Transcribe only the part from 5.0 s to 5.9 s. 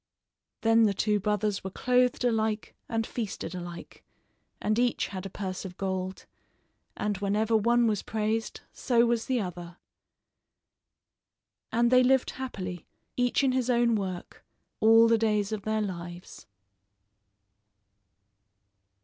had a purse of